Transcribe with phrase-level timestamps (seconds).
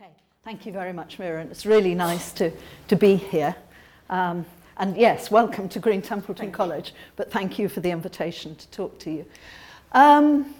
[0.00, 0.10] Okay,
[0.44, 1.44] thank you very much, Mira.
[1.44, 2.50] It's really nice to,
[2.88, 3.54] to be here.
[4.08, 4.46] Um,
[4.78, 6.94] and yes, welcome to Green Templeton thank College, you.
[7.16, 9.26] but thank you for the invitation to talk to you.
[9.92, 10.54] Um,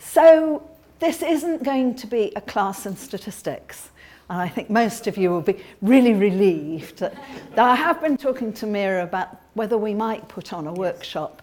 [0.00, 0.68] so,
[0.98, 3.90] this isn't going to be a class in statistics.
[4.28, 7.14] And I think most of you will be really relieved that,
[7.54, 10.78] that I have been talking to Mira about whether we might put on a yes.
[10.78, 11.42] workshop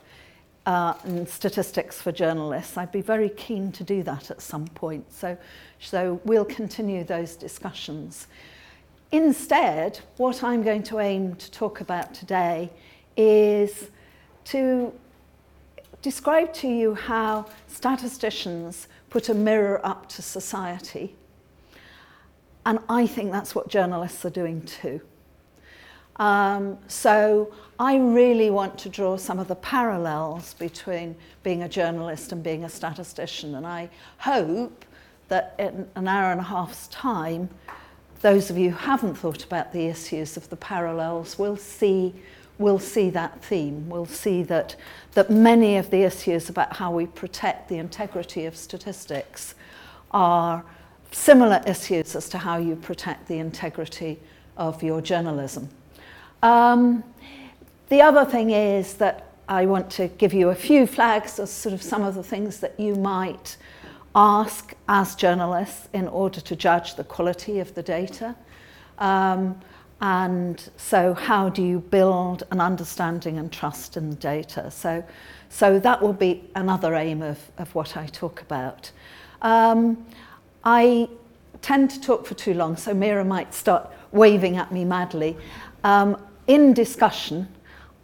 [0.67, 2.77] uh, in statistics for journalists.
[2.77, 5.11] I'd be very keen to do that at some point.
[5.11, 5.37] So,
[5.79, 8.27] so we'll continue those discussions.
[9.13, 12.69] Instead, what I'm going to aim to talk about today
[13.15, 13.89] is
[14.45, 14.93] to
[16.01, 21.15] describe to you how statisticians put a mirror up to society.
[22.65, 24.99] And I think that's what journalists are doing too.
[26.19, 32.31] Um, so I really want to draw some of the parallels between being a journalist
[32.31, 33.55] and being a statistician.
[33.55, 34.85] And I hope
[35.27, 37.49] that in an hour and a half's time,
[38.21, 42.15] those of you who haven't thought about the issues of the parallels will see
[42.57, 43.87] will see that theme.
[43.89, 44.75] We'll see that,
[45.13, 49.55] that many of the issues about how we protect the integrity of statistics
[50.11, 50.63] are
[51.11, 54.19] similar issues as to how you protect the integrity
[54.57, 55.69] of your journalism.
[56.43, 57.03] Um,
[57.89, 61.73] the other thing is that I want to give you a few flags as sort
[61.73, 63.57] of some of the things that you might
[64.13, 68.35] ask as journalists in order to judge the quality of the data.
[68.97, 69.59] Um,
[70.01, 74.69] and so how do you build an understanding and trust in the data?
[74.69, 75.03] So,
[75.49, 78.91] so that will be another aim of, of what I talk about.
[79.41, 80.05] Um,
[80.63, 81.09] I
[81.61, 85.37] tend to talk for too long, so Mira might start waving at me madly.
[85.83, 87.47] Um, in discussion,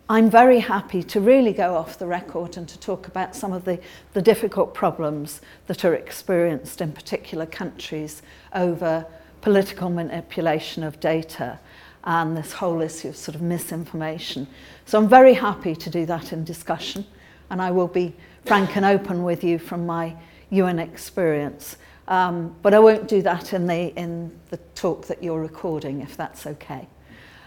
[0.10, 3.64] I'm very happy to really go off the record and to talk about some of
[3.64, 3.80] the,
[4.12, 8.22] the difficult problems that are experienced in particular countries
[8.54, 9.06] over
[9.42, 11.60] political manipulation of data
[12.04, 14.46] and this whole issue of sort of misinformation.
[14.86, 17.06] So I'm very happy to do that in discussion
[17.50, 18.14] and I will be
[18.46, 20.16] frank and open with you from my
[20.50, 21.78] UN experience.
[22.10, 26.18] Um, but I won't do that in the, in the talk that you're recording, if
[26.18, 26.88] that's okay.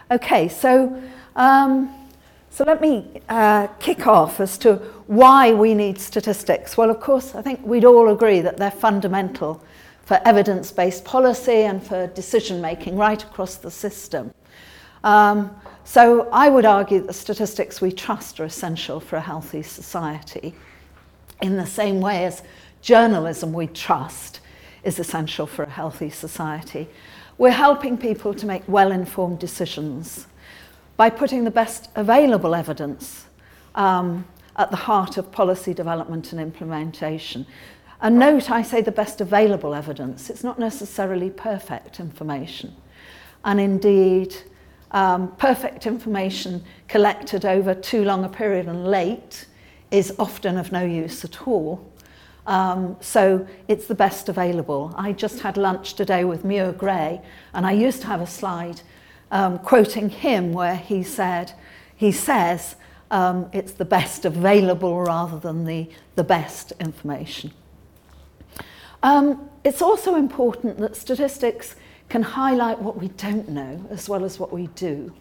[0.09, 1.03] Okay, so
[1.35, 1.93] um,
[2.51, 4.77] so let me uh, kick off as to
[5.09, 6.77] why we need statistics.
[6.77, 9.63] Well, of course, I think we'd all agree that they're fundamental
[10.05, 14.33] for evidence based policy and for decision making right across the system.
[15.03, 15.51] Um,
[15.85, 20.55] so I would argue that statistics we trust are essential for a healthy society,
[21.43, 22.43] in the same way as
[22.81, 24.39] journalism we trust
[24.85, 26.89] is essential for a healthy society.
[27.39, 30.27] We're helping people to make well-informed decisions
[30.97, 33.27] by putting the best available evidence
[33.75, 34.27] um,
[34.57, 37.47] at the heart of policy development and implementation.
[38.01, 40.31] And note, I say the best available evidence.
[40.31, 42.75] It's not necessarily perfect information.
[43.45, 44.35] And indeed,
[44.93, 49.47] um, perfect information collected over too long a period and late
[49.91, 51.85] is often of no use at all.
[52.47, 54.95] Um, so it's the best available.
[54.97, 57.21] I just had lunch today with Muir Gray,
[57.53, 58.81] and I used to have a slide
[59.31, 61.53] um, quoting him where he said,
[61.97, 62.77] he says,
[63.11, 67.53] um, it's the best available rather than the, the best information.
[69.03, 71.77] Um, it's also important that statistics
[72.09, 75.13] can highlight what we don't know as well as what we do.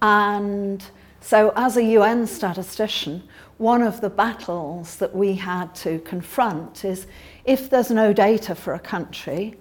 [0.00, 0.84] And
[1.20, 3.22] so as a UN statistician,
[3.62, 7.06] one of the battles that we had to confront is
[7.44, 9.54] if there's no data for a country,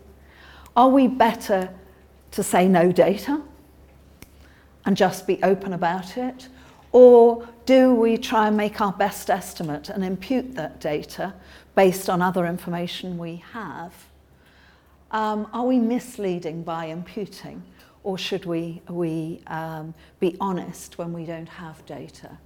[0.75, 1.69] are we better
[2.31, 3.40] to say no data
[4.85, 6.47] and just be open about it?
[6.91, 11.35] Or do we try and make our best estimate and impute that data
[11.75, 13.94] based on other information we have?
[15.11, 17.61] Um, are we misleading by imputing?
[18.03, 22.40] Or should we, we um, be honest when we don't have data?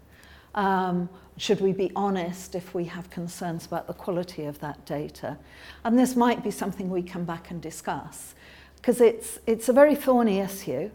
[0.56, 5.38] Um, should we be honest if we have concerns about the quality of that data?
[5.84, 8.36] And this might be something we come back and discuss
[8.78, 10.90] because it's, it's a very thorny issue.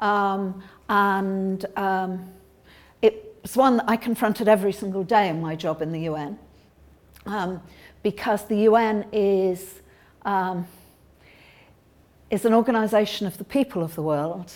[0.00, 2.32] Um, and um,
[3.02, 6.38] it's one that I confronted every single day in my job in the UN
[7.26, 7.62] um,
[8.02, 9.82] because the UN is,
[10.24, 10.66] um,
[12.30, 14.52] is an organization of the people of the world,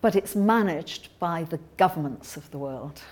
[0.00, 3.02] but it's managed by the governments of the world.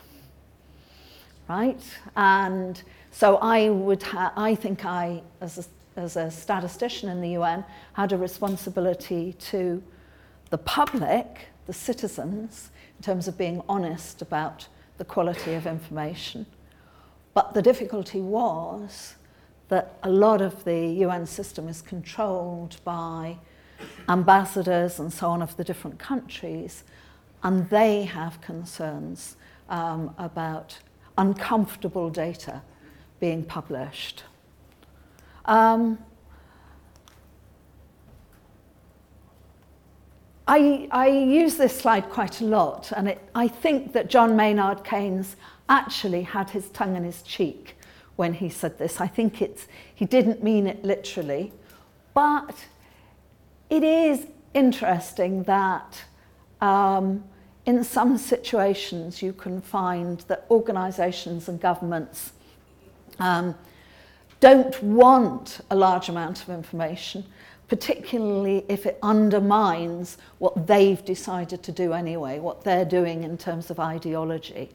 [1.48, 1.82] Right?
[2.16, 7.30] And so I would ha- I think I, as a, as a statistician in the
[7.30, 9.82] UN, had a responsibility to
[10.50, 14.68] the public, the citizens, in terms of being honest about
[14.98, 16.46] the quality of information.
[17.34, 19.16] But the difficulty was
[19.68, 23.38] that a lot of the UN system is controlled by
[24.08, 26.84] ambassadors and so on of the different countries,
[27.42, 29.36] and they have concerns
[29.68, 30.78] um, about
[31.16, 32.62] uncomfortable data
[33.20, 34.24] being published.
[35.44, 35.98] Um,
[40.46, 44.84] I, I, use this slide quite a lot, and it, I think that John Maynard
[44.84, 45.36] Keynes
[45.68, 47.76] actually had his tongue in his cheek
[48.16, 49.00] when he said this.
[49.00, 51.52] I think it's, he didn't mean it literally,
[52.12, 52.66] but
[53.70, 56.04] it is interesting that
[56.60, 57.24] um,
[57.66, 62.32] in some situations you can find that organisations and governments
[63.18, 63.54] um,
[64.40, 67.24] don't want a large amount of information,
[67.68, 73.70] particularly if it undermines what they've decided to do anyway, what they're doing in terms
[73.70, 74.68] of ideology.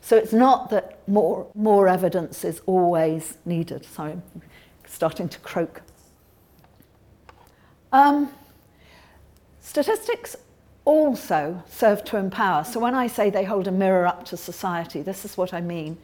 [0.00, 3.86] So it's not that more, more evidence is always needed.
[3.86, 4.22] Sorry, I'm
[4.86, 5.80] starting to croak.
[7.92, 8.28] Um,
[9.60, 10.36] statistics
[10.84, 12.64] also serve to empower.
[12.64, 15.60] So when I say they hold a mirror up to society, this is what I
[15.60, 15.96] mean.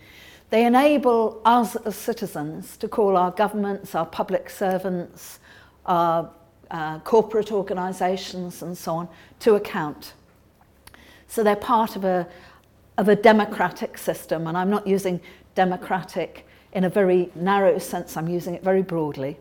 [0.51, 5.39] They enable us as citizens to call our governments, our public servants,
[5.87, 6.31] our
[6.71, 9.09] uh, corporate organisations and so on
[9.41, 10.15] to account.
[11.29, 12.27] So they're part of a,
[12.99, 15.21] of a democratic system, and I'm not using
[15.55, 19.37] democratic in a very narrow sense, I'm using it very broadly.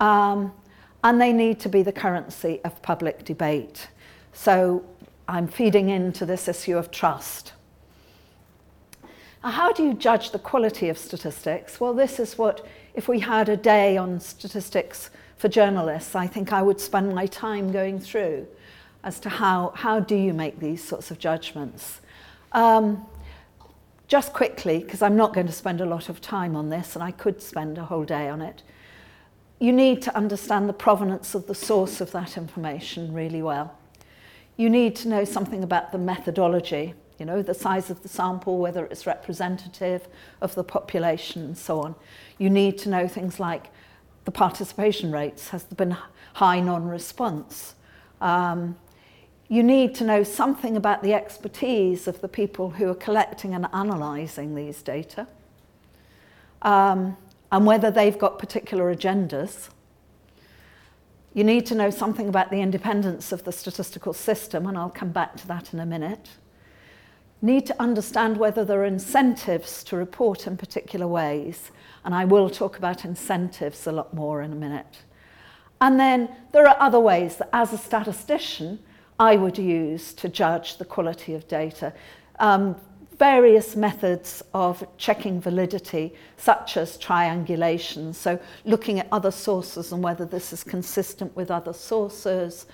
[0.00, 0.52] Um,
[1.04, 3.88] and they need to be the currency of public debate.
[4.38, 4.84] So
[5.26, 7.54] I'm feeding into this issue of trust.
[9.42, 11.80] Now, how do you judge the quality of statistics?
[11.80, 12.64] Well, this is what,
[12.94, 17.26] if we had a day on statistics for journalists, I think I would spend my
[17.26, 18.46] time going through
[19.02, 22.00] as to how, how do you make these sorts of judgments.
[22.52, 23.04] Um,
[24.06, 27.02] just quickly, because I'm not going to spend a lot of time on this, and
[27.02, 28.62] I could spend a whole day on it,
[29.58, 33.77] you need to understand the provenance of the source of that information really well.
[34.58, 38.58] You need to know something about the methodology you know, the size of the sample,
[38.58, 40.06] whether it's representative
[40.40, 41.94] of the population and so on.
[42.38, 43.70] You need to know things like
[44.24, 45.96] the participation rates, has there been
[46.34, 47.74] high non-response?
[48.20, 48.76] Um,
[49.48, 53.66] you need to know something about the expertise of the people who are collecting and
[53.72, 55.26] analysing these data
[56.62, 57.16] um,
[57.50, 59.70] and whether they've got particular agendas.
[61.38, 65.12] You need to know something about the independence of the statistical system, and I'll come
[65.12, 66.30] back to that in a minute
[67.40, 71.70] need to understand whether there are incentives to report in particular ways.
[72.04, 74.98] And I will talk about incentives a lot more in a minute.
[75.80, 78.80] And then there are other ways that, as a statistician,
[79.20, 81.92] I would use to judge the quality of data.
[82.40, 82.76] Um,
[83.18, 90.24] various methods of checking validity, such as triangulation, so looking at other sources and whether
[90.24, 92.66] this is consistent with other sources,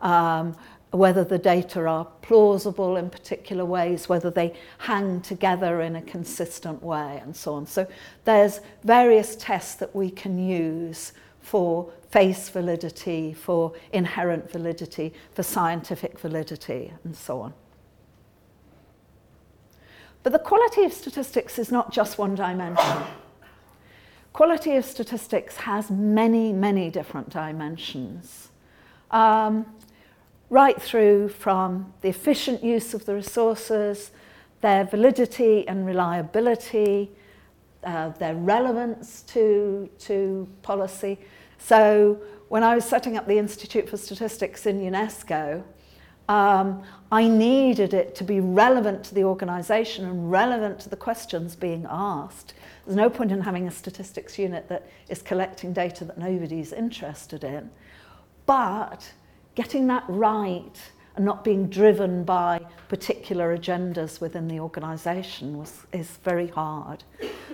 [0.00, 0.56] um,
[0.90, 6.82] whether the data are plausible in particular ways, whether they hang together in a consistent
[6.82, 7.66] way, and so on.
[7.66, 7.86] So
[8.24, 16.18] there's various tests that we can use for face validity, for inherent validity, for scientific
[16.18, 17.54] validity, and so on.
[20.22, 23.02] But the quality of statistics is not just one dimension.
[24.32, 28.48] quality of statistics has many, many different dimensions.
[29.10, 29.66] Um,
[30.48, 34.12] right through from the efficient use of the resources,
[34.60, 37.10] their validity and reliability,
[37.84, 41.18] uh, their relevance to, to policy.
[41.58, 45.64] So when I was setting up the Institute for Statistics in UNESCO,
[46.32, 51.54] um, I needed it to be relevant to the organisation and relevant to the questions
[51.54, 52.54] being asked.
[52.86, 57.44] There's no point in having a statistics unit that is collecting data that nobody's interested
[57.44, 57.68] in.
[58.46, 59.12] But
[59.54, 60.72] getting that right
[61.16, 65.62] and not being driven by particular agendas within the organisation
[65.92, 67.04] is very hard.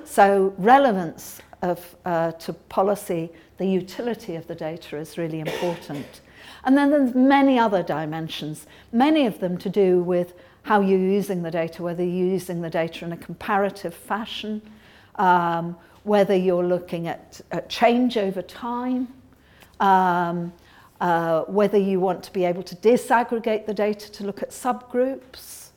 [0.05, 6.21] So relevance of uh, to policy, the utility of the data is really important.
[6.65, 11.43] And then there's many other dimensions, many of them to do with how you're using
[11.43, 14.61] the data, whether you're using the data in a comparative fashion,
[15.17, 19.09] um, whether you're looking at, at change over time,
[19.81, 20.53] um,
[21.01, 25.69] uh, whether you want to be able to disaggregate the data to look at subgroups,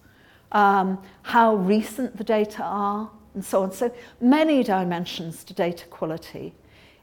[0.51, 3.71] um, how recent the data are, and so on.
[3.71, 6.53] So many dimensions to data quality.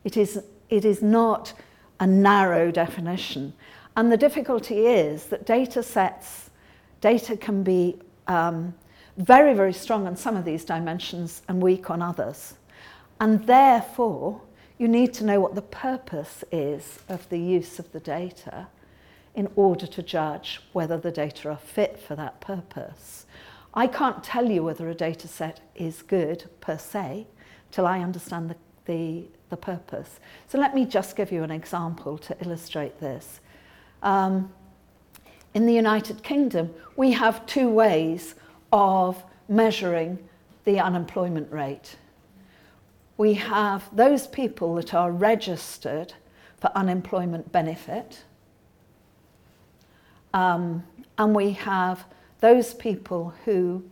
[0.04, 1.52] It is, it is not
[2.00, 3.52] a narrow definition.
[3.96, 6.50] And the difficulty is that data sets,
[7.00, 7.96] data can be
[8.26, 8.74] um,
[9.16, 12.54] very, very strong on some of these dimensions and weak on others.
[13.20, 14.40] And therefore,
[14.78, 18.68] you need to know what the purpose is of the use of the data
[19.34, 23.26] in order to judge whether the data are fit for that purpose.
[23.74, 27.26] I can't tell you whether a data set is good per se
[27.70, 28.56] till I understand the,
[28.86, 30.20] the, the purpose.
[30.48, 33.40] So let me just give you an example to illustrate this.
[34.02, 34.52] Um,
[35.54, 38.34] in the United Kingdom, we have two ways
[38.72, 40.18] of measuring
[40.64, 41.96] the unemployment rate.
[43.16, 46.12] We have those people that are registered
[46.60, 48.24] for unemployment benefit,
[50.34, 50.84] um,
[51.16, 52.04] and we have
[52.40, 53.82] those people who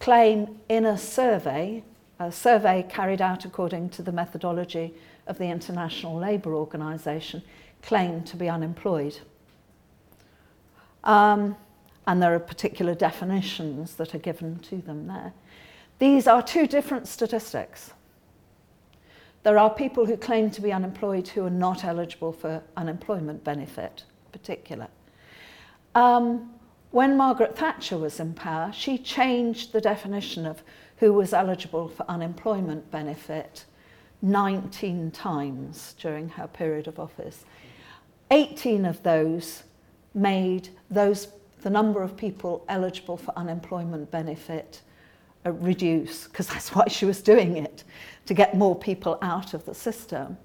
[0.00, 1.82] claim in a survey,
[2.18, 4.94] a survey carried out according to the methodology
[5.26, 7.42] of the International Labour Organization,
[7.82, 9.18] claim to be unemployed.
[11.04, 11.56] Um,
[12.06, 15.32] and there are particular definitions that are given to them there.
[15.98, 17.92] These are two different statistics.
[19.42, 24.04] There are people who claim to be unemployed who are not eligible for unemployment benefit,
[24.26, 24.88] in particular.
[25.94, 26.50] Um,
[26.90, 30.62] when Margaret Thatcher was in power, she changed the definition of
[30.98, 33.64] who was eligible for unemployment benefit
[34.22, 37.44] 19 times during her period of office.
[38.30, 39.62] 18 of those
[40.14, 41.28] made those
[41.62, 44.80] the number of people eligible for unemployment benefit
[45.44, 47.84] uh, reduce, because that's why she was doing it,
[48.26, 50.36] to get more people out of the system.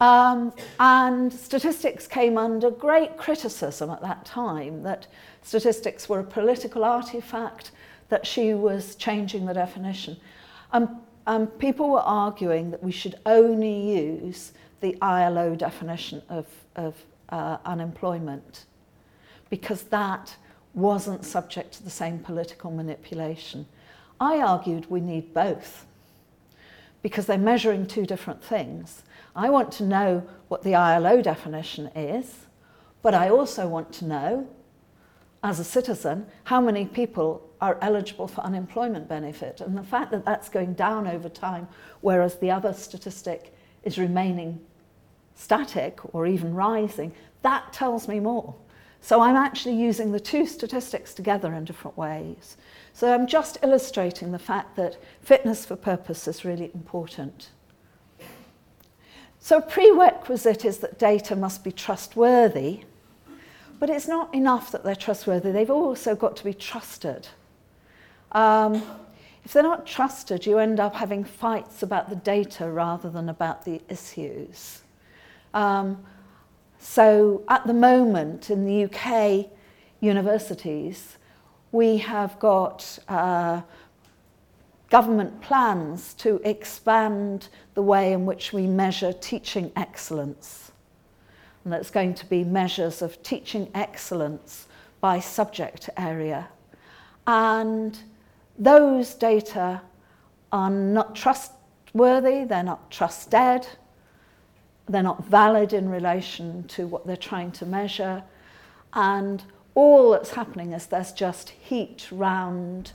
[0.00, 5.06] Um, and statistics came under great criticism at that time, that
[5.42, 7.70] statistics were a political artifact,
[8.08, 10.16] that she was changing the definition.
[10.72, 16.96] Um, um, people were arguing that we should only use the ILO definition of, of
[17.28, 18.64] uh, unemployment
[19.48, 20.36] because that
[20.74, 23.66] wasn't subject to the same political manipulation.
[24.20, 25.86] I argued we need both
[27.02, 29.02] because they're measuring two different things.
[29.34, 32.46] I want to know what the ILO definition is,
[33.02, 34.48] but I also want to know,
[35.42, 39.60] as a citizen, how many people are eligible for unemployment benefit.
[39.60, 41.68] And the fact that that's going down over time,
[42.00, 43.54] whereas the other statistic
[43.84, 44.60] is remaining
[45.36, 48.54] static or even rising, that tells me more.
[49.00, 52.56] So I'm actually using the two statistics together in different ways.
[52.92, 57.50] So I'm just illustrating the fact that fitness for purpose is really important.
[59.38, 62.84] So a prerequisite is that data must be trustworthy,
[63.78, 65.52] but it's not enough that they're trustworthy.
[65.52, 67.28] They've also got to be trusted.
[68.32, 68.82] Um,
[69.44, 73.64] if they're not trusted, you end up having fights about the data rather than about
[73.64, 74.82] the issues.
[75.52, 76.04] Um,
[76.78, 79.46] so at the moment in the UK
[80.00, 81.18] universities,
[81.72, 83.62] we have got uh,
[84.90, 90.72] government plans to expand the way in which we measure teaching excellence.
[91.64, 94.66] And that's going to be measures of teaching excellence
[95.00, 96.48] by subject area.
[97.26, 97.98] And
[98.58, 99.82] those data
[100.52, 103.66] are not trustworthy, they're not trusted,
[104.88, 108.22] they're not valid in relation to what they're trying to measure.
[108.92, 109.42] And
[109.74, 112.92] all that's happening is there's just heat round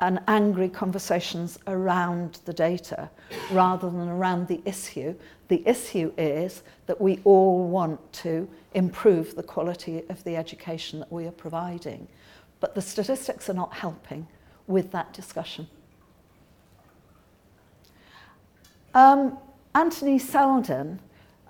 [0.00, 3.08] and angry conversations around the data
[3.50, 5.14] rather than around the issue.
[5.48, 11.10] The issue is that we all want to improve the quality of the education that
[11.10, 12.08] we are providing.
[12.60, 14.26] But the statistics are not helping
[14.66, 15.68] with that discussion.
[18.94, 19.38] Um,
[19.74, 21.00] Anthony Seldon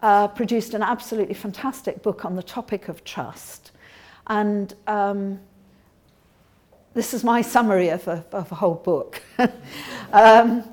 [0.03, 3.71] uh, produced an absolutely fantastic book on the topic of trust.
[4.27, 5.41] And um,
[6.95, 9.23] this is my summary of a, of a whole book.
[10.13, 10.65] um,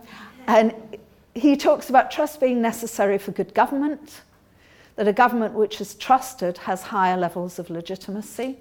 [0.48, 0.74] and
[1.36, 4.22] he talks about trust being necessary for good government,
[4.96, 8.58] that a government which is trusted has higher levels of legitimacy,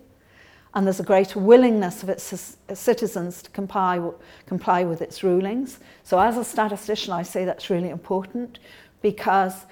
[0.74, 4.00] and there's a greater willingness of its citizens to comply,
[4.46, 5.78] comply with its rulings.
[6.02, 8.58] So as a statistician, I say that's really important
[9.02, 9.66] because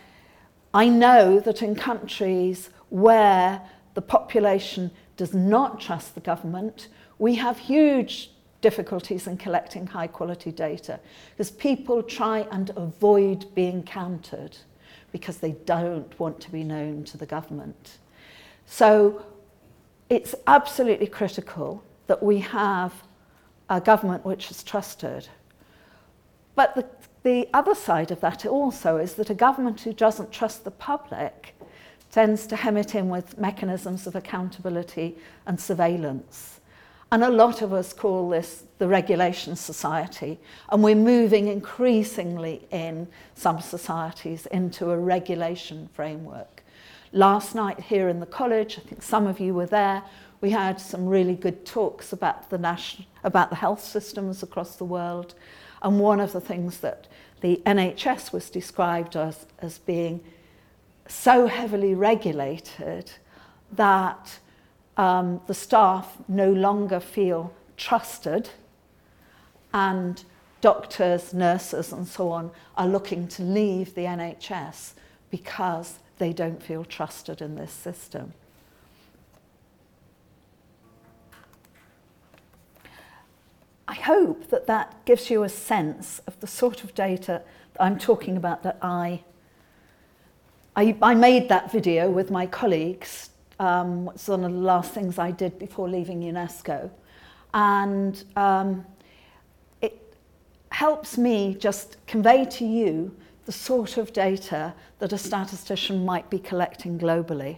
[0.75, 3.63] I know that in countries where
[3.95, 6.89] the population does not trust the government,
[7.19, 8.31] we have huge
[8.61, 14.59] difficulties in collecting high quality data because people try and avoid being counted
[15.13, 17.99] because they don't want to be known to the government.
[18.67, 19.25] So
[20.11, 22.93] it's absolutely critical that we have
[23.71, 25.29] a government which is trusted.
[26.57, 26.85] But the,
[27.23, 31.55] the other side of that also is that a government who doesn't trust the public
[32.11, 36.61] tends to hem it in with mechanisms of accountability and surveillance.
[37.13, 40.41] And a lot of us call this the regulation society.
[40.71, 46.60] And we're moving increasingly in some societies into a regulation framework.
[47.13, 50.03] Last night here in the college, I think some of you were there,
[50.41, 54.85] we had some really good talks about the, national, about the health systems across the
[54.85, 55.35] world.
[55.83, 57.09] And one of the things that
[57.41, 60.21] the NHS was described as, as being
[61.09, 63.11] so heavily regulated
[63.73, 64.39] that
[64.97, 68.51] um, the staff no longer feel trusted
[69.73, 70.25] and
[70.61, 74.93] doctors, nurses and so on are looking to leave the NHS
[75.31, 78.35] because they don't feel trusted in this system.
[83.89, 87.99] I hope that that gives you a sense of the sort of data that I'm
[87.99, 89.25] talking about that I,
[90.77, 93.31] I, I made that video with my colleagues.
[93.59, 96.91] Um, it's one of the last things I did before leaving UNESCO.
[97.55, 98.85] And um,
[99.81, 100.15] it
[100.71, 103.17] helps me just convey to you
[103.51, 107.57] the sort of data that a statistician might be collecting globally.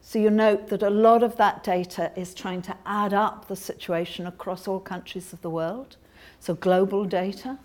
[0.00, 3.54] So you note that a lot of that data is trying to add up the
[3.54, 5.98] situation across all countries of the world,
[6.40, 7.58] so global data.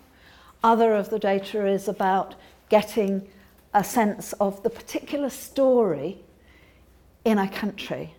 [0.62, 2.34] Other of the data is about
[2.68, 3.26] getting
[3.72, 6.18] a sense of the particular story
[7.24, 8.12] in a country,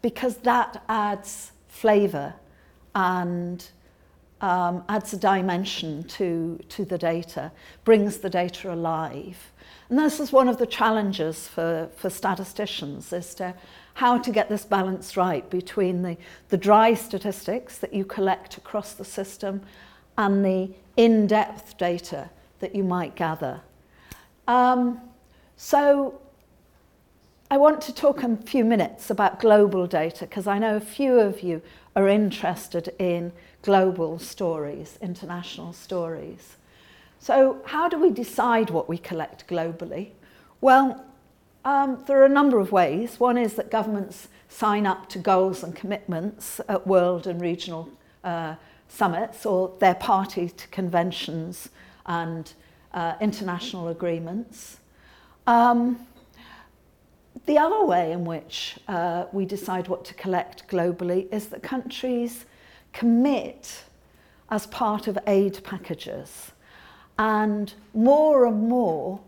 [0.00, 2.32] because that adds flavour
[2.94, 3.68] and
[4.42, 7.52] um, adds a dimension to, to the data,
[7.84, 9.52] brings the data alive.
[9.88, 13.54] And this is one of the challenges for, for statisticians as to
[13.94, 16.16] how to get this balance right between the,
[16.48, 19.62] the dry statistics that you collect across the system
[20.18, 22.28] and the in-depth data
[22.60, 23.60] that you might gather.
[24.48, 25.00] Um,
[25.56, 26.20] so
[27.50, 31.20] I want to talk a few minutes about global data because I know a few
[31.20, 31.60] of you
[31.94, 33.32] are interested in
[33.62, 36.56] global stories, international stories.
[37.18, 40.10] So how do we decide what we collect globally?
[40.60, 41.04] Well,
[41.64, 43.20] um, there are a number of ways.
[43.20, 47.88] One is that governments sign up to goals and commitments at world and regional
[48.24, 48.56] uh,
[48.88, 51.70] summits, or they're party to conventions
[52.06, 52.52] and
[52.92, 54.78] uh, international agreements.
[55.46, 56.06] Um,
[57.46, 62.44] the other way in which uh, we decide what to collect globally is that countries
[62.92, 63.84] commit
[64.50, 66.52] as part of aid packages.
[67.18, 69.20] And more and more,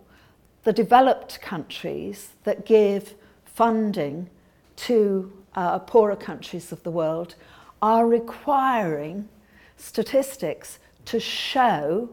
[0.64, 4.28] the developed countries that give funding
[4.76, 7.34] to uh, poorer countries of the world
[7.80, 9.28] are requiring
[9.76, 12.08] statistics to show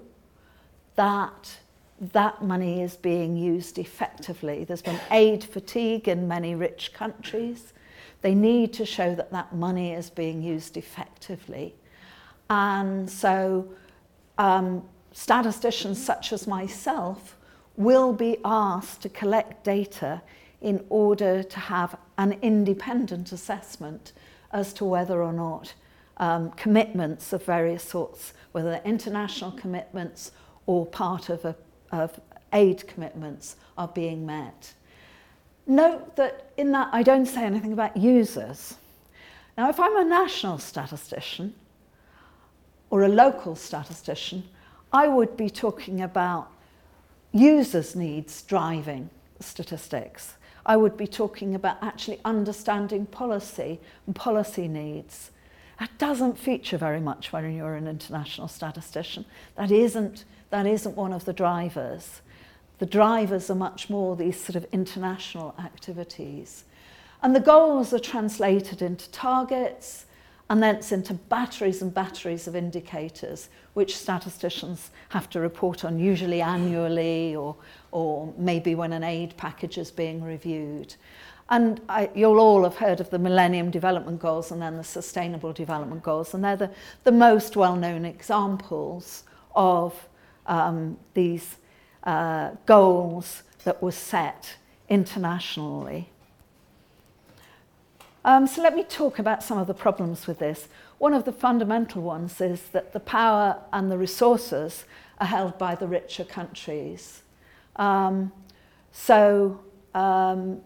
[0.96, 1.58] that
[2.14, 4.64] that money is being used effectively.
[4.64, 7.74] There's been aid fatigue in many rich countries.
[8.22, 11.76] They need to show that that money is being used effectively.
[12.50, 13.68] And so
[14.38, 17.38] um, statisticians such as myself
[17.78, 20.22] will be asked to collect data
[20.62, 24.14] in order to have an independent assessment
[24.52, 25.74] as to whether or not
[26.18, 30.32] um, commitments of various sorts, whether they're international commitments
[30.68, 31.56] or part of, a,
[31.92, 32.20] of
[32.54, 34.74] aid commitments, are being met.
[35.68, 38.76] Note that in that I don't say anything about users.
[39.58, 41.54] Now, if I'm a national statistician
[42.90, 44.44] or a local statistician,
[44.92, 46.52] I would be talking about
[47.32, 50.36] users' needs driving statistics.
[50.66, 55.32] I would be talking about actually understanding policy and policy needs.
[55.80, 59.26] That doesn't feature very much when you're an international statistician.
[59.56, 62.22] That isn't, that isn't one of the drivers.
[62.82, 66.64] The drivers are much more these sort of international activities.
[67.22, 70.08] And the goals are translated into targets,
[70.50, 76.42] and then into batteries and batteries of indicators which statisticians have to report on, usually
[76.42, 77.56] annually or,
[77.92, 80.96] or maybe when an aid package is being reviewed.
[81.52, 85.54] And I, you'll all have heard of the Millennium Development Goals and then the Sustainable
[85.54, 86.72] Development Goals, and they're the,
[87.04, 89.22] the most well-known examples
[89.56, 90.10] of
[90.48, 91.58] um, these
[92.04, 94.56] uh, goals that were set
[94.90, 96.10] internationally.
[98.24, 100.68] Um, so let me talk about some of the problems with this.
[101.00, 104.86] One of the fundamental ones is that the power and the resources
[105.20, 107.24] are held by the richer countries.
[107.78, 108.32] Um,
[108.92, 109.60] so
[109.96, 110.62] um,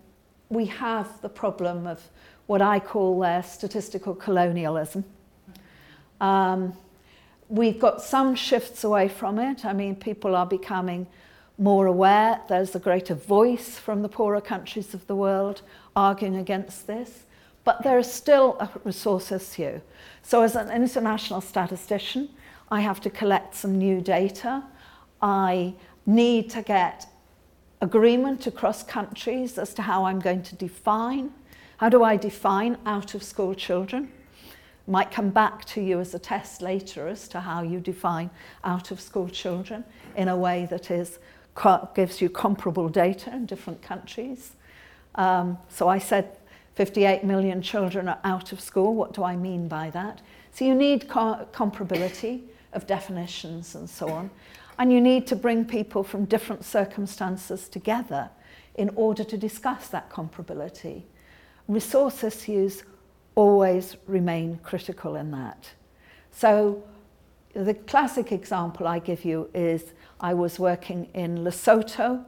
[0.50, 2.02] we have the problem of
[2.48, 5.06] what I call their statistical colonialism.
[6.20, 6.74] Um,
[7.48, 9.66] we've got some shifts away from it.
[9.66, 11.08] I mean, people are becoming
[11.58, 12.42] more aware.
[12.50, 15.62] There's a greater voice from the poorer countries of the world
[15.96, 17.24] arguing against this.
[17.66, 19.82] but there is still a resource issue.
[20.22, 22.30] So as an international statistician,
[22.70, 24.64] I have to collect some new data.
[25.22, 25.74] I
[26.06, 27.08] need to get
[27.82, 31.32] agreement across countries as to how I'm going to define.
[31.78, 34.12] How do I define out of school children?
[34.88, 38.30] Might come back to you as a test later as to how you define
[38.64, 39.84] out of school children
[40.16, 41.18] in a way that is
[41.94, 44.52] gives you comparable data in different countries.
[45.16, 46.38] Um, so I said
[46.76, 48.94] 58 million children are out of school.
[48.94, 50.22] What do I mean by that?
[50.52, 52.42] So you need co comparability
[52.74, 54.30] of definitions and so on.
[54.78, 58.30] And you need to bring people from different circumstances together
[58.76, 61.04] in order to discuss that comparability.
[61.70, 62.84] Resource issues
[63.36, 65.70] always remain critical in that.
[66.32, 66.84] So
[67.56, 72.26] the classic example I give you is I was working in Lesotho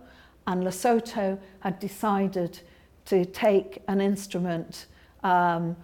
[0.48, 2.62] and Lesotho had decided
[3.06, 4.86] to take an instrument
[5.24, 5.76] um,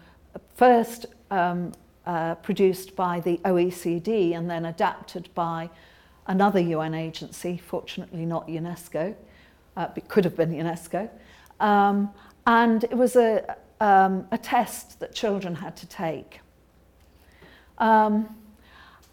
[0.56, 1.74] first um,
[2.06, 5.70] uh, produced by the OECD and then adapted by
[6.28, 9.14] another UN agency, fortunately not UNESCO,
[9.76, 11.10] uh, it could have been UNESCO.
[11.60, 12.12] Um,
[12.48, 16.40] and it was a, um, a test that children had to take.
[17.78, 18.36] Um,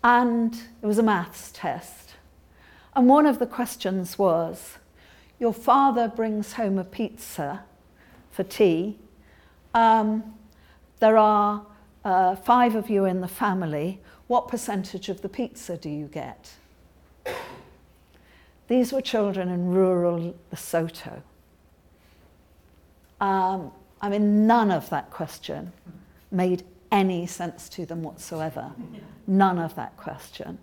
[0.02, 2.14] and it was a maths test.
[2.94, 4.78] And one of the questions was,
[5.38, 7.64] your father brings home a pizza
[8.30, 8.98] for tea.
[9.74, 10.34] Um,
[10.98, 11.64] there are
[12.04, 14.00] uh, five of you in the family.
[14.26, 16.52] What percentage of the pizza do you get?
[18.68, 21.22] These were children in rural Lesotho.
[23.20, 25.72] Um, I mean, none of that question
[26.30, 28.72] made any sense to them whatsoever.
[29.26, 30.58] None of that question.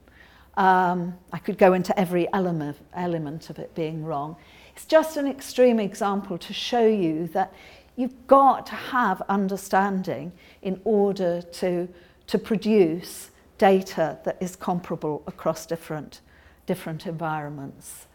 [0.58, 4.36] Um, I could go into every element, element of it being wrong.
[4.76, 7.54] It's just an extreme example to show you that
[7.96, 11.88] you've got to have understanding in order to,
[12.28, 16.22] to produce data that is comparable across different,
[16.66, 18.08] different environments.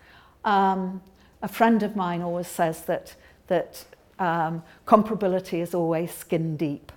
[0.45, 1.03] Um,
[1.43, 3.15] a friend of mine always says that,
[3.49, 3.85] that
[4.19, 6.93] um, comparability is always skin deep,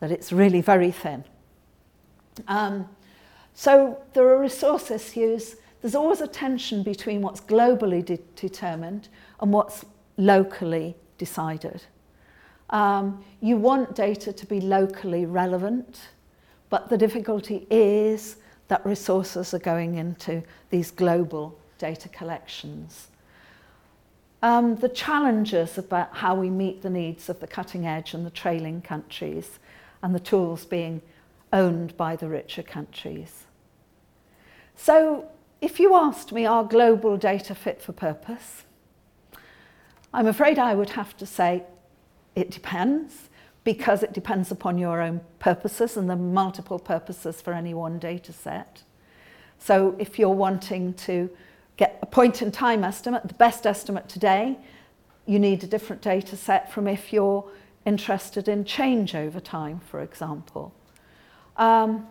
[0.00, 1.24] that it's really very thin.
[2.48, 2.88] Um,
[3.54, 5.56] so there are resource issues.
[5.82, 9.08] There's always a tension between what's globally de determined
[9.40, 9.84] and what's
[10.16, 11.82] locally decided.
[12.70, 16.08] Um, you want data to be locally relevant,
[16.68, 18.36] but the difficulty is
[18.68, 23.08] that resources are going into these global data collections.
[24.42, 28.30] Um, the challenges about how we meet the needs of the cutting edge and the
[28.30, 29.58] trailing countries
[30.02, 31.02] and the tools being
[31.52, 33.44] owned by the richer countries.
[34.76, 35.28] So
[35.60, 38.64] if you asked me, are global data fit for purpose?
[40.12, 41.64] I'm afraid I would have to say
[42.34, 43.28] it depends
[43.62, 48.32] because it depends upon your own purposes and the multiple purposes for any one data
[48.32, 48.82] set.
[49.58, 51.30] So if you're wanting to
[51.76, 54.56] get a point in time estimate, the best estimate today,
[55.26, 57.44] you need a different data set from if you're
[57.84, 60.74] interested in change over time, for example.
[61.56, 62.06] Um,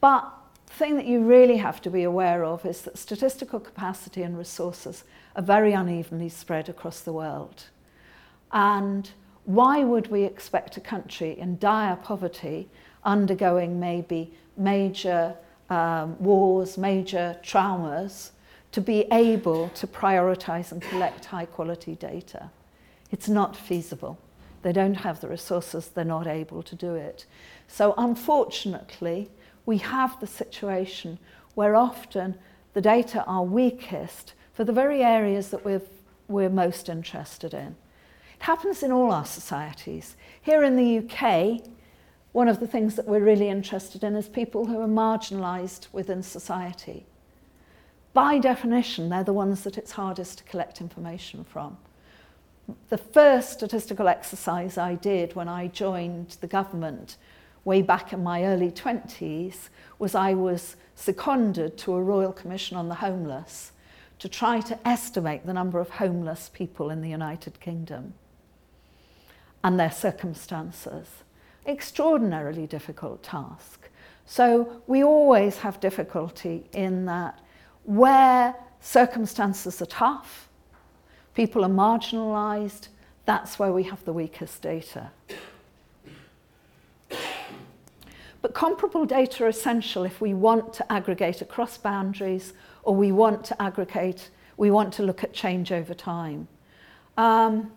[0.00, 0.32] but
[0.66, 4.36] the thing that you really have to be aware of is that statistical capacity and
[4.36, 7.64] resources are very unevenly spread across the world.
[8.52, 9.10] And
[9.44, 12.68] why would we expect a country in dire poverty
[13.04, 15.34] undergoing maybe major
[15.70, 18.30] um, wars, major traumas,
[18.72, 22.50] to be able to prioritize and collect high quality data.
[23.10, 24.18] It's not feasible.
[24.62, 27.26] They don't have the resources, they're not able to do it.
[27.66, 29.30] So unfortunately,
[29.66, 31.18] we have the situation
[31.54, 32.36] where often
[32.74, 35.82] the data are weakest for the very areas that we're,
[36.28, 37.76] we're most interested in.
[38.38, 40.16] It happens in all our societies.
[40.40, 41.62] Here in the UK,
[42.32, 46.22] one of the things that we're really interested in is people who are marginalised within
[46.22, 47.06] society
[48.18, 51.76] by definition, they're the ones that it's hardest to collect information from.
[52.88, 57.16] The first statistical exercise I did when I joined the government
[57.64, 62.88] way back in my early 20s was I was seconded to a Royal Commission on
[62.88, 63.72] the Homeless
[64.18, 68.14] to try to estimate the number of homeless people in the United Kingdom
[69.62, 71.06] and their circumstances.
[71.66, 73.88] Extraordinarily difficult task.
[74.26, 77.38] So we always have difficulty in that
[77.84, 80.47] where circumstances are tough,
[81.38, 82.88] people are marginalised,
[83.24, 85.08] that's where we have the weakest data.
[88.42, 93.44] But comparable data are essential if we want to aggregate across boundaries or we want
[93.44, 96.48] to aggregate, we want to look at change over time.
[97.16, 97.70] Um,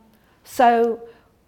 [0.43, 0.99] so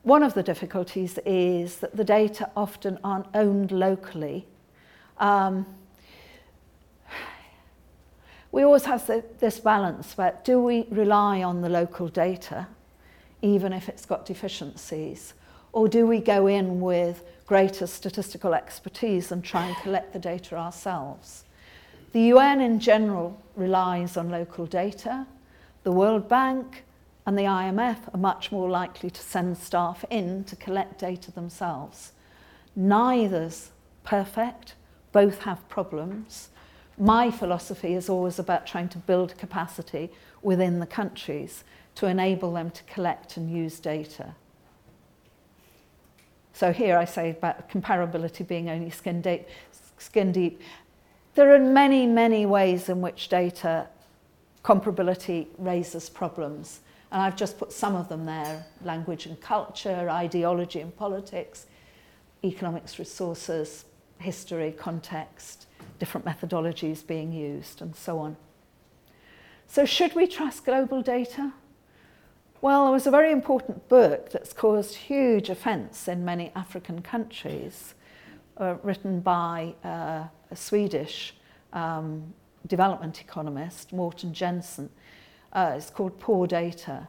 [0.04, 4.46] one of the difficulties is that the data often aren't owned locally.
[5.18, 5.66] Um,
[8.54, 12.68] we always have the, this balance about do we rely on the local data,
[13.42, 15.34] even if it's got deficiencies,
[15.72, 20.56] or do we go in with greater statistical expertise and try and collect the data
[20.56, 21.46] ourselves?
[22.12, 25.26] The UN in general relies on local data.
[25.82, 26.84] The World Bank
[27.26, 32.12] and the IMF are much more likely to send staff in to collect data themselves.
[32.76, 33.72] Neither's
[34.04, 34.76] perfect,
[35.12, 36.50] both have problems.
[36.98, 41.64] my philosophy is always about trying to build capacity within the countries
[41.96, 44.36] to enable them to collect and use data.
[46.54, 49.48] So here I say about comparability being only skin deep.
[49.98, 50.62] Skin deep.
[51.34, 53.88] There are many, many ways in which data
[54.64, 56.82] comparability raises problems.
[57.12, 61.66] And I've just put some of them there, language and culture, ideology and politics,
[62.44, 63.86] economics resources,
[64.20, 65.68] history, context,
[66.04, 68.36] different methodologies being used, and so on.
[69.68, 71.54] So, should we trust global data?
[72.60, 77.94] Well, there was a very important book that's caused huge offence in many African countries,
[78.58, 81.36] uh, written by uh, a Swedish
[81.72, 82.34] um,
[82.68, 84.90] development economist, Morten Jerven,
[85.54, 87.08] uh, it's called Poor Data.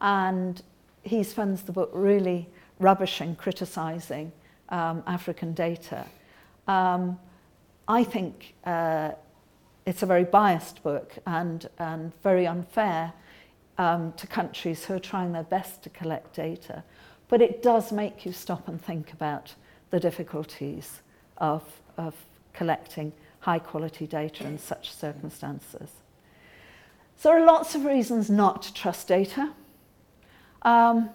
[0.00, 0.60] And
[1.04, 2.48] he spends the book really
[2.80, 4.32] rubbishing, criticising
[4.70, 6.06] um, African data.
[6.66, 7.20] Um,
[7.92, 9.10] I think uh,
[9.84, 13.12] it's a very biased book and, and very unfair
[13.76, 16.84] um, to countries who are trying their best to collect data.
[17.28, 19.54] But it does make you stop and think about
[19.90, 21.02] the difficulties
[21.36, 21.64] of,
[21.98, 22.14] of
[22.54, 25.90] collecting high quality data in such circumstances.
[27.18, 29.52] So there are lots of reasons not to trust data.
[30.62, 31.10] Um,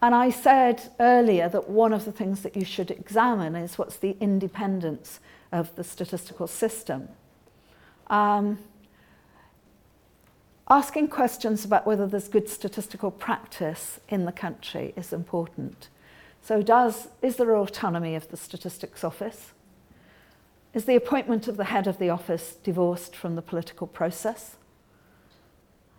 [0.00, 3.96] and I said earlier that one of the things that you should examine is what's
[3.96, 5.20] the independence
[5.52, 7.08] of the statistical system.
[8.08, 8.58] Um,
[10.68, 15.88] asking questions about whether there's good statistical practice in the country is important.
[16.42, 19.52] So does, is there autonomy of the statistics office?
[20.74, 24.56] Is the appointment of the head of the office divorced from the political process?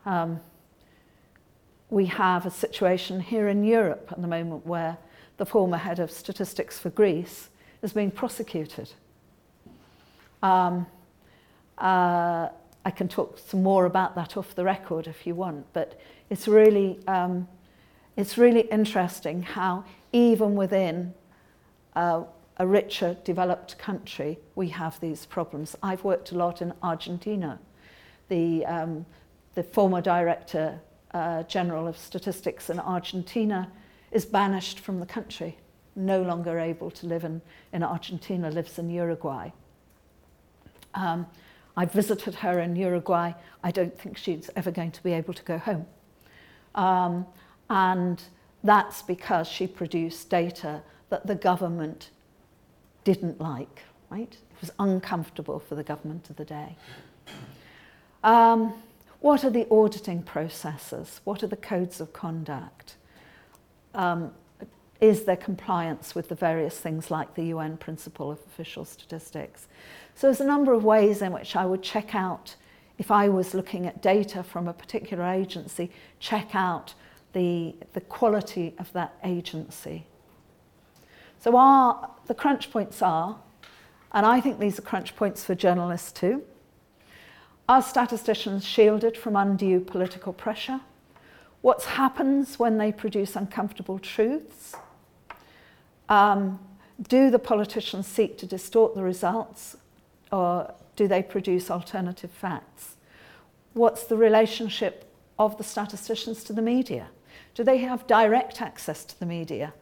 [0.06, 0.40] Um,
[1.90, 4.98] we have a situation here in Europe at the moment where
[5.38, 7.50] the former head of statistics for Greece
[7.82, 8.92] is being prosecuted.
[10.42, 10.86] Um,
[11.78, 12.50] uh,
[12.86, 16.00] I can talk some more about that off the record if you want, but
[16.30, 17.48] it's really, um,
[18.16, 21.14] it's really interesting how even within
[21.96, 22.24] uh,
[22.58, 25.76] a richer, developed country, we have these problems.
[25.82, 27.60] I've worked a lot in Argentina.
[28.28, 29.06] The, um,
[29.56, 30.80] the former director
[31.14, 33.72] uh, general of statistics in Argentina,
[34.12, 35.58] is banished from the country,
[35.96, 37.42] no longer able to live in,
[37.74, 39.52] in Argentina, lives in Uruguay.
[40.94, 41.28] Um,
[41.78, 43.34] I visited her in Uruguay.
[43.64, 45.86] I don't think she's ever going to be able to go home.
[46.76, 47.26] Um,
[47.70, 48.22] and
[48.64, 52.10] that's because she produced data that the government
[53.04, 54.32] didn't like, right?
[54.32, 56.76] It was uncomfortable for the government of the day.
[58.24, 58.74] Um,
[59.22, 61.22] what are the auditing processes?
[61.24, 62.96] What are the codes of conduct?
[63.94, 64.32] Um,
[65.02, 69.68] is their compliance with the various things like the UN principle of official statistics?
[70.16, 72.56] So there's a number of ways in which I would check out,
[72.98, 76.94] if I was looking at data from a particular agency, check out
[77.34, 80.06] the, the quality of that agency.
[81.40, 83.38] So our, the crunch points are,
[84.12, 86.44] and I think these are crunch points for journalists too,
[87.70, 90.82] are statisticians shielded from undue political pressure?
[91.62, 94.76] What happens when they produce uncomfortable truths?
[96.10, 96.60] Um,
[97.02, 99.78] do the politicians seek to distort the results
[100.32, 102.98] or do they produce alternative facts?
[103.74, 105.06] What's the relationship
[105.38, 107.08] of the statisticians to the media?
[107.56, 109.74] Do they have direct access to the media?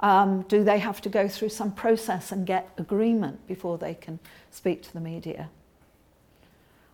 [0.00, 4.18] Um, do they have to go through some process and get agreement before they can
[4.50, 5.50] speak to the media?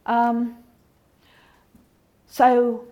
[0.05, 0.57] Um,
[2.27, 2.85] so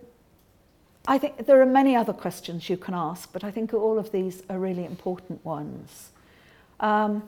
[1.07, 4.11] I think there are many other questions you can ask, but I think all of
[4.11, 6.09] these are really important ones.
[6.79, 7.23] Um,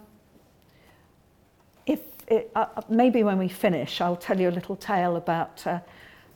[1.86, 5.80] if it, uh, maybe when we finish, I'll tell you a little tale about uh,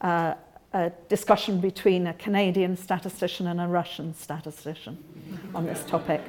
[0.02, 0.36] uh,
[0.74, 4.98] a discussion between a Canadian statistician and a Russian statistician
[5.56, 6.22] on this topic.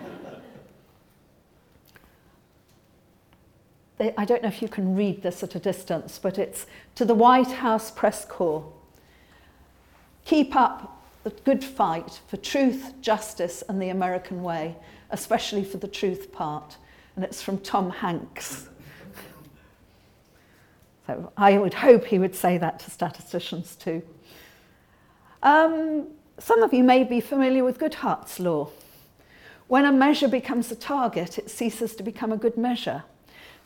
[4.01, 7.15] I don't know if you can read this at a distance, but it's to the
[7.15, 8.73] White House press corps.
[10.25, 14.77] Keep up the good fight for truth, justice, and the American way,
[15.11, 16.77] especially for the truth part.
[17.15, 18.69] And it's from Tom Hanks.
[21.07, 24.03] So I would hope he would say that to statisticians too.
[25.43, 26.09] Um,
[26.39, 28.71] some of you may be familiar with Goodhart's law.
[29.69, 33.05] When a measure becomes a target, it ceases to become a good measure.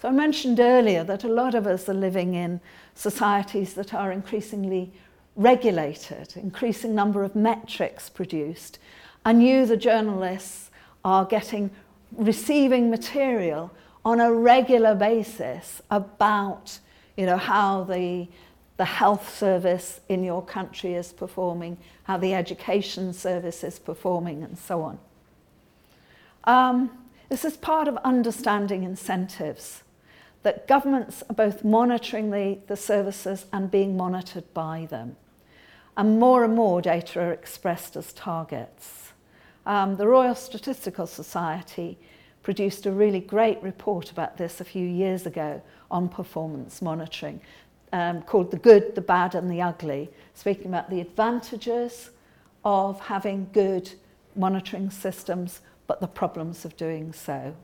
[0.00, 2.60] So I mentioned earlier that a lot of us are living in
[2.94, 4.92] societies that are increasingly
[5.36, 8.78] regulated, increasing number of metrics produced,
[9.24, 10.70] and you, the journalists,
[11.04, 11.70] are getting
[12.12, 13.70] receiving material
[14.04, 16.78] on a regular basis about
[17.16, 18.28] you know, how the,
[18.76, 24.58] the health service in your country is performing, how the education service is performing, and
[24.58, 24.98] so on.
[26.44, 26.90] Um,
[27.28, 29.82] this is part of understanding incentives,
[30.42, 35.16] that governments are both monitoring the, the services and being monitored by them.
[35.96, 39.12] And more and more data are expressed as targets.
[39.64, 41.98] Um, the Royal Statistical Society
[42.42, 47.40] produced a really great report about this a few years ago on performance monitoring
[47.92, 52.10] um, called The Good, the Bad and the Ugly, speaking about the advantages
[52.64, 53.90] of having good
[54.34, 57.54] monitoring systems but the problems of doing so.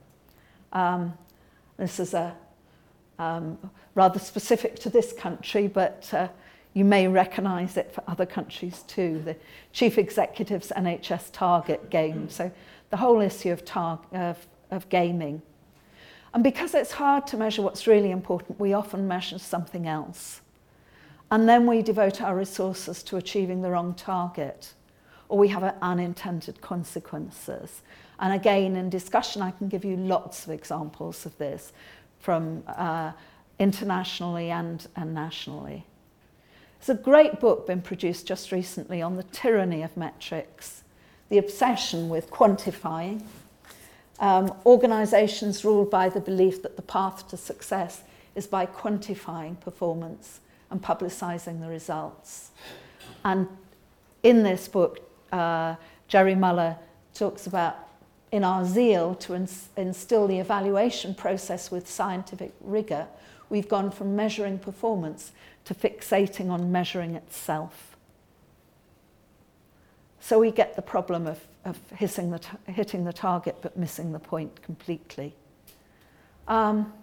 [0.71, 1.13] Um,
[1.77, 2.35] this is a
[3.19, 3.57] um,
[3.95, 6.29] rather specific to this country, but uh,
[6.73, 9.21] you may recognise it for other countries too.
[9.23, 9.35] The
[9.71, 12.29] chief executive's NHS target game.
[12.29, 12.51] So
[12.89, 15.41] the whole issue of, tar- of, of gaming.
[16.33, 20.41] And because it's hard to measure what's really important, we often measure something else.
[21.29, 24.73] And then we devote our resources to achieving the wrong target,
[25.29, 27.81] or we have unintended consequences.
[28.19, 31.71] And again, in discussion, I can give you lots of examples of this
[32.19, 33.11] from uh,
[33.59, 35.85] internationally and, and nationally.
[36.85, 40.83] There's a great book been produced just recently on the tyranny of metrics,
[41.29, 43.23] the obsession with quantifying.
[44.19, 48.01] Um, organisations ruled by the belief that the path to success
[48.35, 50.41] is by quantifying performance
[50.71, 52.51] and publicising the results.
[53.23, 53.47] And
[54.21, 55.75] in this book, uh,
[56.09, 56.75] Jerry Muller
[57.13, 57.77] talks about
[58.33, 63.07] in our zeal to ins- instill the evaluation process with scientific rigour,
[63.49, 65.31] we've gone from measuring performance
[65.65, 67.95] to fixating on measuring itself.
[70.19, 74.19] So we get the problem of, of hitting, the hitting the target but missing the
[74.19, 75.33] point completely.
[76.47, 76.93] Um,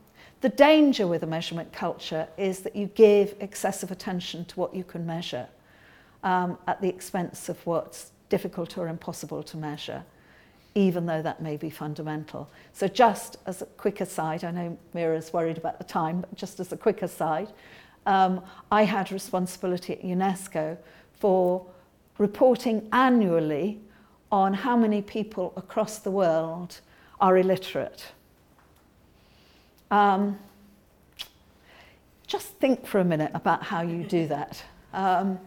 [0.40, 4.84] the danger with a measurement culture is that you give excessive attention to what you
[4.84, 5.46] can measure
[6.24, 10.02] um, at the expense of what's difficult or impossible to measure
[10.74, 12.48] even though that may be fundamental.
[12.72, 16.60] So just as a quick aside, I know Mira's worried about the time, but just
[16.60, 17.48] as a quick aside,
[18.06, 20.76] um, I had responsibility at UNESCO
[21.12, 21.66] for
[22.18, 23.80] reporting annually
[24.32, 26.80] on how many people across the world
[27.20, 28.12] are illiterate.
[29.90, 30.38] Um,
[32.26, 34.62] just think for a minute about how you do that.
[34.92, 35.38] Um,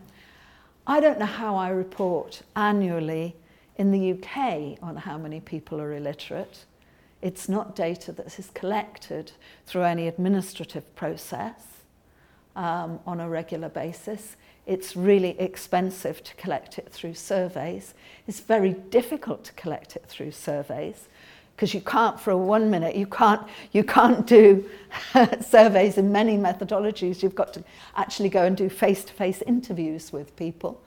[0.85, 3.35] I don't know how I report annually
[3.77, 6.65] in the UK on how many people are illiterate.
[7.21, 9.31] It's not data that is collected
[9.65, 11.73] through any administrative process
[12.55, 14.35] um, on a regular basis.
[14.65, 17.93] It's really expensive to collect it through surveys.
[18.27, 21.07] It's very difficult to collect it through surveys
[21.55, 24.67] because you can't for one minute you can't you can't do
[25.41, 27.63] surveys in many methodologies you've got to
[27.95, 30.81] actually go and do face-to-face interviews with people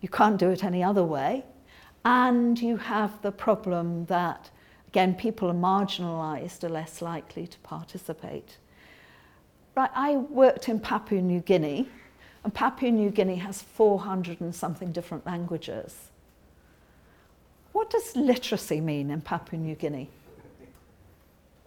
[0.00, 1.44] you can't do it any other way
[2.04, 4.50] and you have the problem that,
[4.88, 8.56] again, people are marginalised, are less likely to participate.
[9.80, 11.88] Right, I worked in Papua New Guinea,
[12.44, 16.10] and Papua New Guinea has 400 and something different languages.
[17.72, 20.10] What does literacy mean in Papua New Guinea?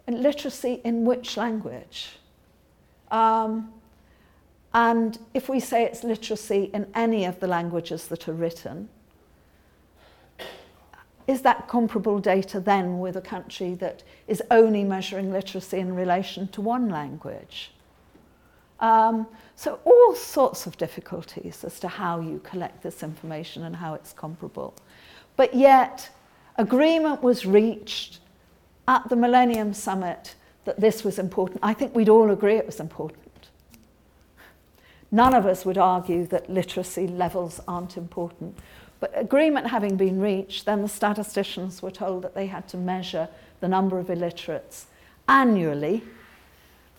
[0.06, 2.10] And literacy in which language?
[3.10, 3.72] Um,
[4.72, 8.88] and if we say it's literacy in any of the languages that are written,
[11.26, 16.46] is that comparable data then with a country that is only measuring literacy in relation
[16.46, 17.72] to one language?
[18.80, 19.26] Um,
[19.56, 24.12] so all sorts of difficulties as to how you collect this information and how it's
[24.12, 24.74] comparable.
[25.36, 26.10] But yet,
[26.56, 28.20] agreement was reached
[28.86, 30.34] at the Millennium Summit
[30.64, 31.60] that this was important.
[31.62, 33.20] I think we'd all agree it was important.
[35.10, 38.58] None of us would argue that literacy levels aren't important.
[38.98, 43.28] But agreement having been reached, then the statisticians were told that they had to measure
[43.60, 44.86] the number of illiterates
[45.28, 46.02] annually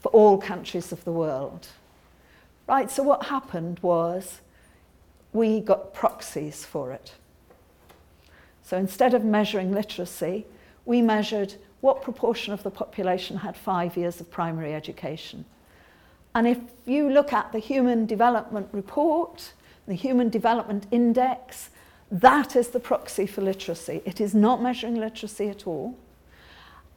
[0.06, 1.68] for all countries of the world.
[2.68, 4.40] Right, so what happened was
[5.34, 7.14] we got proxies for it.
[8.62, 10.46] So instead of measuring literacy,
[10.86, 15.44] we measured what proportion of the population had five years of primary education.
[16.36, 19.54] And if you look at the Human Development Report,
[19.88, 21.72] the Human Development Index,
[22.12, 24.04] that is the proxy for literacy.
[24.06, 25.98] It is not measuring literacy at all.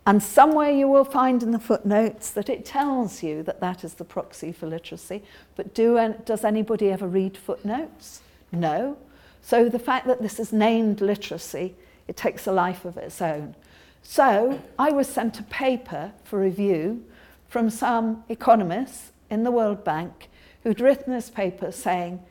[0.08, 3.92] And somewhere you will find in the footnotes that it tells you that that is
[3.92, 5.22] the proxy for literacy.
[5.54, 8.22] But do, does anybody ever read footnotes?
[8.50, 8.96] No.
[9.42, 11.74] So the fact that this is named literacy,
[12.06, 13.54] it takes a life of its own.
[14.02, 17.04] So I was sent a paper for review
[17.50, 20.30] from some economists in the World Bank
[20.62, 22.22] who'd written this paper saying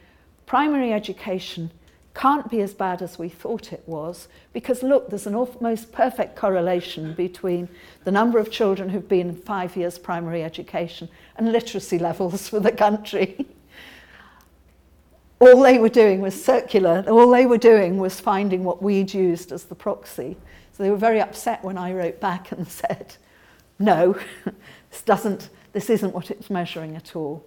[0.47, 1.69] primary education
[2.17, 6.35] can't be as bad as we thought it was because look, there's an almost perfect
[6.35, 7.69] correlation between
[8.05, 12.71] the number of children who've been five years primary education and literacy levels for the
[12.71, 13.45] country.
[15.39, 19.51] all they were doing was circular, all they were doing was finding what we'd used
[19.51, 20.35] as the proxy.
[20.73, 23.15] So they were very upset when I wrote back and said,
[23.77, 24.17] no,
[24.89, 27.45] this, doesn't, this isn't what it's measuring at all.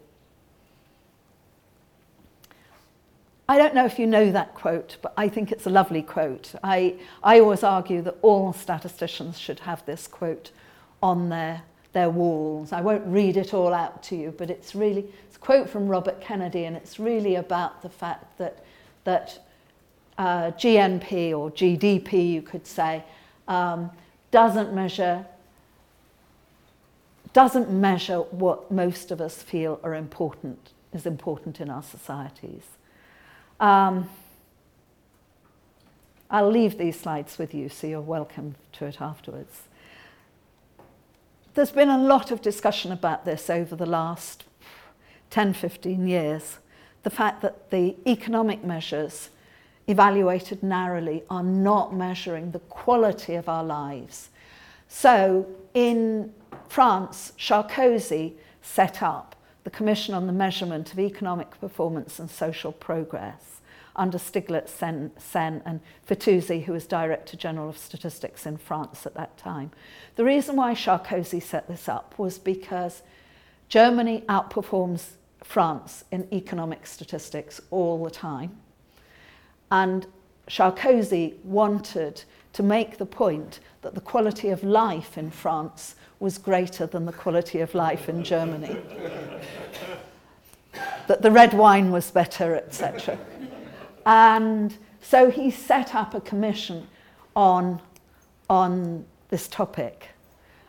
[3.51, 6.55] I don't know if you know that quote, but I think it's a lovely quote.
[6.63, 10.53] I, I always argue that all statisticians should have this quote
[11.03, 12.71] on their, their walls.
[12.71, 15.89] I won't read it all out to you, but it's really it's a quote from
[15.89, 18.63] Robert Kennedy, and it's really about the fact that,
[19.03, 19.41] that
[20.17, 23.03] uh, GNP or GDP, you could say,
[23.49, 23.91] um,
[24.31, 25.27] doesn't measure
[27.33, 32.63] doesn't measure what most of us feel are important is important in our societies.
[33.61, 34.09] Um,
[36.31, 39.65] I'll leave these slides with you, so you're welcome to it afterwards.
[41.53, 44.45] There's been a lot of discussion about this over the last
[45.29, 46.59] 10, 15 years.
[47.03, 49.29] The fact that the economic measures
[49.87, 54.31] evaluated narrowly are not measuring the quality of our lives.
[54.89, 56.33] So in
[56.69, 63.50] France, Sarkozy set up the Commission on the Measurement of Economic Performance and Social Progress
[63.97, 69.14] under Stiglitz, Sen, Sen and Fitoussi, who was Director General of Statistics in France at
[69.14, 69.70] that time.
[70.16, 73.03] The reason why Sarkozy set this up was because
[73.68, 75.11] Germany outperforms
[75.43, 78.57] France in economic statistics all the time.
[79.70, 80.07] And
[80.49, 86.86] Sarkozy wanted to make the point that the quality of life in France was greater
[86.86, 88.76] than the quality of life in Germany.
[91.07, 93.18] that the red wine was better, etc.
[94.07, 96.87] And so he set up a commission
[97.35, 97.81] on,
[98.49, 100.09] on this topic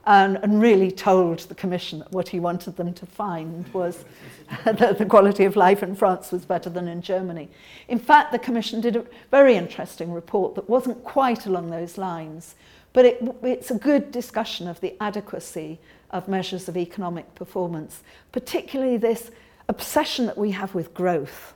[0.05, 4.03] and, and really told the commission that what he wanted them to find was
[4.65, 7.49] that the quality of life in France was better than in Germany.
[7.87, 12.55] In fact, the commission did a very interesting report that wasn't quite along those lines,
[12.93, 15.79] but it, it's a good discussion of the adequacy
[16.09, 18.01] of measures of economic performance,
[18.31, 19.31] particularly this
[19.69, 21.53] obsession that we have with growth.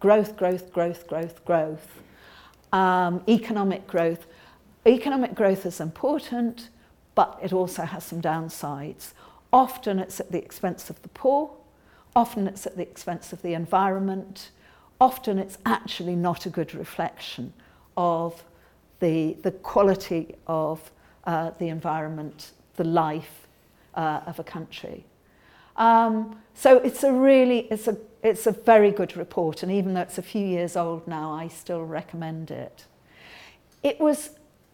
[0.00, 2.02] Growth, growth, growth, growth, growth.
[2.72, 4.26] Um, economic growth.
[4.86, 6.68] Economic growth is important,
[7.14, 9.12] but it also has some downsides.
[9.52, 11.50] Often it's at the expense of the poor,
[12.14, 14.50] often it's at the expense of the environment,
[15.00, 17.52] often it's actually not a good reflection
[17.96, 18.44] of
[19.00, 20.90] the, the quality of
[21.24, 23.46] uh, the environment, the life
[23.94, 25.04] uh, of a country.
[25.78, 30.00] Um, so it's a really, it's a, it's a very good report, and even though
[30.02, 32.84] it's a few years old now, I still recommend it.
[33.82, 34.30] It was,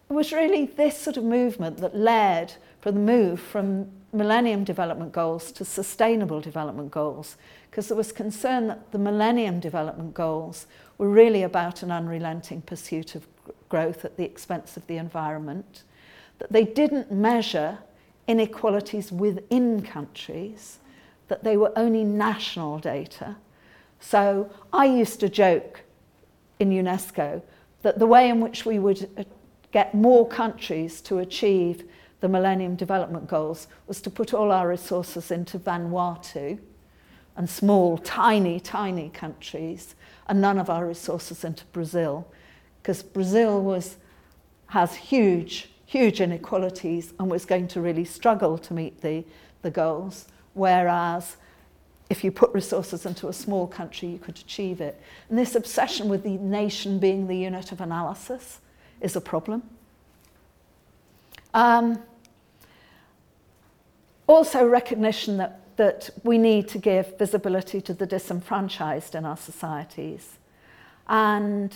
[0.08, 5.12] it was really this sort of movement that led for the move from Millennium Development
[5.12, 7.36] Goals to Sustainable Development Goals,
[7.70, 13.14] because there was concern that the Millennium Development Goals were really about an unrelenting pursuit
[13.14, 13.26] of
[13.68, 15.82] growth at the expense of the environment,
[16.38, 17.78] that they didn't measure
[18.26, 20.78] inequalities within countries,
[21.28, 23.36] that they were only national data.
[24.00, 25.82] So I used to joke
[26.58, 27.42] in UNESCO
[27.82, 29.24] that the way in which we would uh,
[29.72, 31.84] get more countries to achieve
[32.20, 36.58] the Millennium Development Goals was to put all our resources into Vanuatu
[37.36, 39.94] and small, tiny, tiny countries,
[40.28, 42.26] and none of our resources into Brazil
[42.84, 43.96] because Brazil was,
[44.66, 49.24] has huge, huge inequalities and was going to really struggle to meet the,
[49.62, 51.36] the goals, whereas
[52.10, 55.00] if you put resources into a small country, you could achieve it.
[55.28, 58.60] And this obsession with the nation being the unit of analysis
[59.00, 59.62] is a problem.
[61.54, 62.02] Um,
[64.26, 70.38] also recognition that, that we need to give visibility to the disenfranchised in our societies.
[71.08, 71.74] And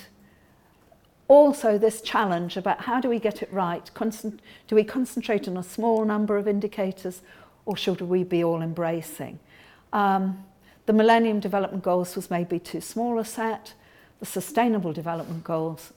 [1.29, 3.91] also this challenge about how do we get it right?
[3.95, 7.23] Concent- do we concentrate on a small number of indicators
[7.69, 9.39] or should we be all embracing?
[9.93, 10.43] Um,
[10.87, 13.75] the Millennium Development Goals was maybe too small a set.
[14.21, 15.93] The Sustainable Development Goals,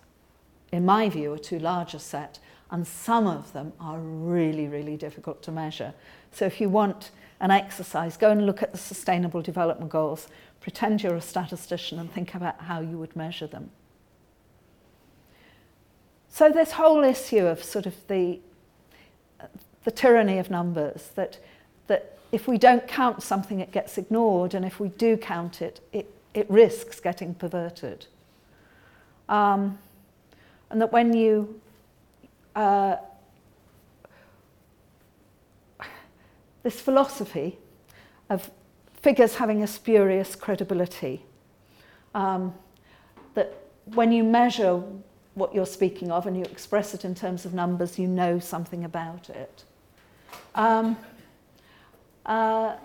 [0.74, 2.39] in my view, are too large a set.
[2.72, 5.93] And some of them are really, really difficult to measure.
[6.34, 10.28] So if you want an exercise, go and look at the Sustainable Development Goals,
[10.59, 13.72] pretend you're a statistician and think about how you would measure them.
[16.28, 18.41] So this whole issue of sort of the,
[19.86, 21.39] the tyranny of numbers, that,
[21.91, 25.81] that if we don't count something, it gets ignored, and if we do count it,
[25.91, 28.05] it, it risks getting perverted.
[29.27, 29.77] Um,
[30.69, 31.59] and that when you
[32.55, 32.95] uh,
[36.63, 37.57] this philosophy
[38.29, 38.49] of
[38.93, 41.25] figures having a spurious credibility,
[42.15, 42.53] um,
[43.33, 43.53] that
[43.85, 44.81] when you measure
[45.33, 48.85] what you're speaking of and you express it in terms of numbers, you know something
[48.85, 49.65] about it.
[50.55, 50.97] Um,
[52.26, 52.76] uh,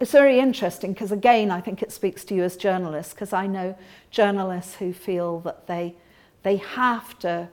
[0.00, 3.46] it's very interesting because, again, I think it speaks to you as journalists because I
[3.46, 3.76] know
[4.10, 5.94] journalists who feel that they,
[6.42, 7.48] they have to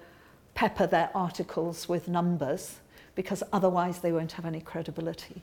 [0.53, 2.77] pepper their articles with numbers
[3.15, 5.41] because otherwise they won't have any credibility.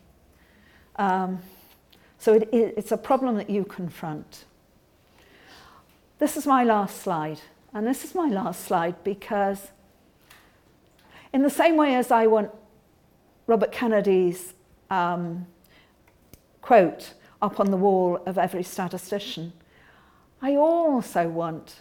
[0.97, 1.41] Um,
[2.19, 4.45] so it, it, it's a problem that you confront.
[6.19, 7.41] This is my last slide.
[7.75, 9.73] And this is my last slide because,
[11.33, 12.51] in the same way as I want
[13.47, 14.55] Robert Kennedy's
[14.91, 15.47] um,
[16.63, 19.53] quote up on the wall of every statistician,
[20.41, 21.77] I also want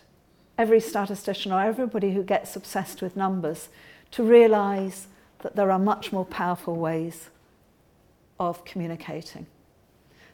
[0.57, 3.69] every statistician or everybody who gets obsessed with numbers
[4.11, 5.07] to realize
[5.39, 7.29] that there are much more powerful ways
[8.39, 9.47] of communicating.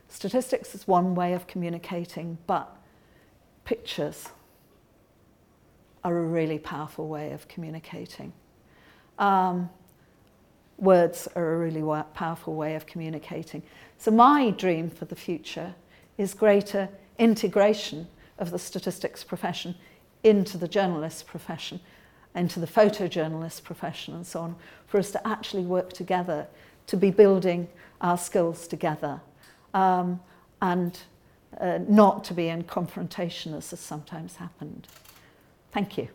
[0.07, 2.75] Statistics is one way of communicating, but
[3.65, 4.29] pictures
[6.03, 8.33] are a really powerful way of communicating.
[9.17, 9.69] Um,
[10.81, 13.63] words are a really powerful way of communicating.
[13.97, 15.75] So, my dream for the future
[16.17, 18.07] is greater integration
[18.37, 19.75] of the statistics profession
[20.23, 21.79] into the journalist profession,
[22.35, 24.55] into the photojournalist profession, and so on,
[24.87, 26.47] for us to actually work together
[26.87, 27.67] to be building
[28.01, 29.21] our skills together
[29.73, 30.19] um,
[30.61, 30.99] and
[31.59, 34.87] uh, not to be in confrontation as has sometimes happened.
[35.71, 36.09] Thank you.